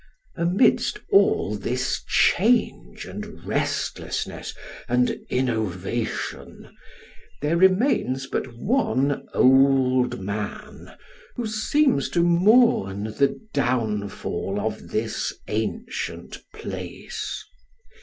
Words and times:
Amidst 0.35 0.97
all 1.11 1.55
this 1.55 2.01
change, 2.07 3.05
and 3.05 3.45
restlessness, 3.45 4.55
and 4.89 5.11
innovation, 5.29 6.75
there 7.39 7.55
remains 7.55 8.25
but 8.25 8.51
one 8.57 9.27
old 9.35 10.19
man, 10.19 10.97
who 11.35 11.45
seems 11.45 12.09
to 12.09 12.23
mourn 12.23 13.03
the 13.03 13.39
downfall 13.53 14.59
of 14.59 14.87
this 14.87 15.31
ancient 15.47 16.39
place. 16.51 17.43